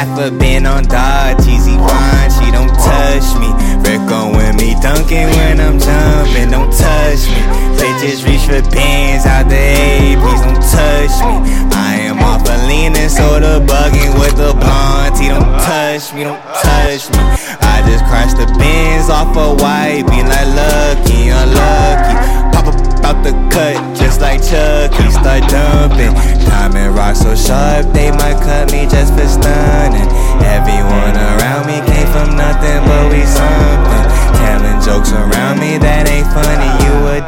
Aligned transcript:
half 0.00 0.18
a 0.18 0.30
bin 0.30 0.64
on 0.64 0.84
dog. 0.84 1.36
Cheesy 1.44 1.76
fine, 1.76 2.30
she 2.32 2.48
don't 2.50 2.72
touch 2.72 3.28
me. 3.36 3.52
Rick 3.84 4.08
on 4.08 4.32
with 4.32 4.56
me, 4.56 4.72
dunking 4.80 5.28
when 5.36 5.60
I'm 5.60 5.76
jumping. 5.78 6.50
Don't 6.50 6.72
touch 6.72 7.28
me. 7.28 7.40
Bitches 7.76 8.24
reach 8.24 8.44
for 8.48 8.64
pins 8.72 9.26
out 9.26 9.48
the 9.48 9.60
A, 9.60 10.16
please 10.16 10.40
don't 10.40 10.64
touch 10.64 11.16
me. 11.28 11.36
I 11.76 12.08
am 12.08 12.18
off 12.20 12.48
a 12.48 12.56
leaning, 12.66 13.08
so 13.08 13.40
the 13.40 13.60
bugging 13.68 14.16
with 14.20 14.36
the 14.36 14.52
blonde. 14.56 15.18
He 15.20 15.28
don't 15.28 15.52
touch 15.68 16.14
me, 16.14 16.24
don't 16.24 16.40
touch 16.64 17.04
me. 17.12 17.20
I 17.60 17.84
just 17.84 18.04
crashed 18.08 18.36
the 18.40 18.48
bins 18.56 19.10
off 19.10 19.36
a 19.36 19.52
white, 19.60 20.04
be 20.08 20.24
like 20.24 20.48
lucky, 20.56 21.28
unlucky. 21.28 22.16
Pop 22.56 22.66
up 22.72 22.90
out 23.04 23.24
the 23.24 23.32
cut, 23.52 23.76
just 23.96 24.20
like 24.20 24.40
Chucky, 24.40 25.10
start 25.10 25.44
dumping. 25.48 26.14
Diamond 26.46 26.94
rock 26.94 27.16
so 27.16 27.34
sharp, 27.34 27.92
they 27.92 28.10
might 28.10 28.38
cut 28.42 28.69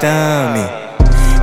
dummy. 0.03 0.67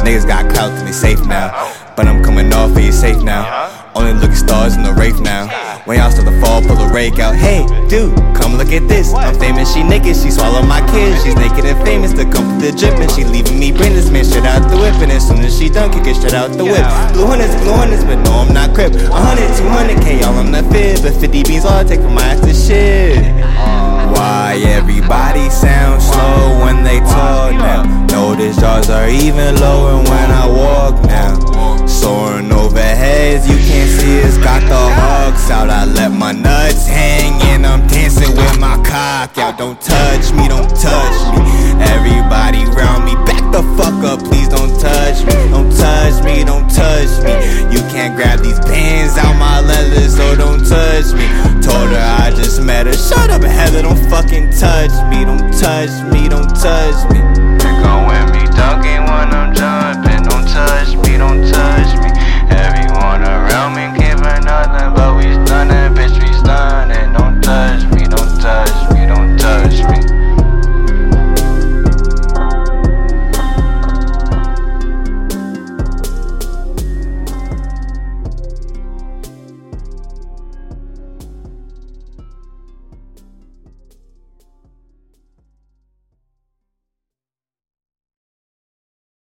Niggas 0.03 0.27
got 0.27 0.51
clout 0.51 0.75
and 0.75 0.85
they 0.85 0.91
safe 0.91 1.25
now. 1.25 1.47
But 1.95 2.07
I'm 2.07 2.21
coming 2.21 2.51
off 2.53 2.75
and 2.75 2.83
you 2.83 2.91
safe 2.91 3.23
now. 3.23 3.47
Only 3.95 4.13
look 4.13 4.31
at 4.31 4.37
stars 4.37 4.75
in 4.75 4.83
the 4.83 4.91
Wraith 4.93 5.21
now. 5.21 5.47
When 5.87 5.97
y'all 5.97 6.11
start 6.11 6.27
to 6.27 6.35
fall, 6.41 6.61
pull 6.61 6.75
the 6.75 6.91
rake 6.93 7.19
out. 7.19 7.35
Hey, 7.35 7.65
dude, 7.87 8.13
come 8.35 8.59
look 8.59 8.71
at 8.75 8.87
this. 8.87 9.13
I'm 9.13 9.33
famous, 9.39 9.73
she 9.73 9.81
naked, 9.81 10.15
she 10.15 10.29
swallow 10.29 10.61
my 10.61 10.83
kids. 10.91 11.23
She's 11.23 11.35
naked 11.35 11.65
and 11.65 11.79
famous, 11.87 12.11
come 12.11 12.45
with 12.51 12.61
the 12.61 12.71
drippin'. 12.75 13.09
She 13.15 13.23
leaving 13.23 13.57
me 13.57 13.71
brainless, 13.71 14.11
man, 14.11 14.25
straight 14.25 14.43
out 14.43 14.69
the 14.69 14.75
whip. 14.75 14.93
And 14.99 15.11
as 15.11 15.25
soon 15.25 15.39
as 15.39 15.57
she 15.57 15.69
done, 15.69 15.91
kick 15.91 16.05
it 16.05 16.15
straight 16.15 16.35
out 16.35 16.51
the 16.51 16.65
whip. 16.65 16.83
Blue 17.15 17.25
hundreds, 17.25 17.55
blue 17.63 17.73
hundreds, 17.73 18.03
but 18.03 18.19
no, 18.27 18.43
I'm 18.43 18.53
not 18.53 18.75
crip. 18.75 18.91
100, 18.91 19.07
200k, 19.55 20.21
y'all, 20.21 20.35
I'm 20.35 20.51
the 20.51 20.63
fib. 20.67 21.01
But 21.01 21.15
50 21.15 21.43
beans, 21.43 21.63
all 21.63 21.79
I 21.79 21.83
take 21.85 22.01
for 22.01 22.11
my 22.11 22.35
ass 22.35 22.43
to 22.43 22.53
shit. 22.53 23.23
Why 24.13 24.59
everybody 24.67 25.49
sounds 25.49 25.78
even 29.29 29.55
lower 29.61 29.97
when 30.09 30.31
I 30.31 30.45
walk 30.47 31.05
now. 31.05 31.85
Soaring 31.85 32.51
over 32.51 32.81
heads, 32.81 33.47
you 33.47 33.57
can't 33.57 33.89
see 33.89 34.23
us. 34.23 34.37
Got 34.37 34.61
the 34.63 34.83
hawks 34.97 35.51
out. 35.51 35.69
I 35.69 35.85
let 35.85 36.11
my 36.11 36.31
nuts 36.31 36.87
hang 36.87 37.33
and 37.53 37.65
I'm 37.65 37.85
dancing 37.87 38.35
with 38.35 38.59
my 38.59 38.75
cock 38.81 39.37
out. 39.37 39.57
Don't 39.57 39.79
touch 39.79 40.33
me, 40.33 40.47
don't 40.47 40.69
touch 40.69 41.19
me. 41.33 41.41
Everybody 41.93 42.65
round 42.73 43.05
me, 43.05 43.13
back 43.29 43.43
the 43.53 43.61
fuck 43.77 44.01
up, 44.03 44.19
please 44.19 44.49
don't 44.49 44.73
touch 44.81 45.21
me. 45.25 45.37
Don't 45.53 45.71
touch 45.77 46.23
me, 46.25 46.43
don't 46.43 46.67
touch 46.69 47.11
me. 47.21 47.33
You 47.73 47.81
can't 47.93 48.15
grab 48.15 48.39
these 48.39 48.59
bands 48.61 49.15
out 49.17 49.37
my 49.37 49.61
leather, 49.61 50.09
so 50.09 50.35
don't 50.35 50.65
touch 50.65 51.13
me. 51.13 51.25
Told 51.61 51.89
her 51.93 52.05
I 52.21 52.31
just 52.35 52.61
met 52.61 52.87
her. 52.87 52.93
Shut 52.93 53.29
up, 53.29 53.43
Heather, 53.43 53.83
don't 53.83 54.01
fucking 54.09 54.49
touch 54.51 54.93
me, 55.11 55.23
don't 55.23 55.53
touch 55.53 55.93
me, 56.11 56.29
don't 56.29 56.49
touch 56.55 56.97
me. 57.13 57.19